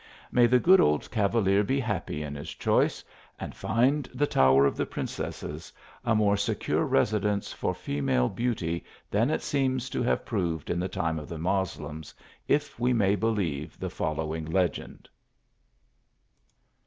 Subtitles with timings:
[0.31, 3.03] May the good old cavalier be happy in his choice,
[3.39, 5.71] and find the tower of the Prin cesses
[6.03, 10.87] a more secure residence for female beauty than it seems to have proved in the
[10.89, 12.15] time of the Moslems,
[12.47, 15.07] if we may believe the following legend.